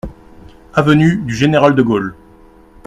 [0.73, 2.15] Avenue du Général de Gaulle.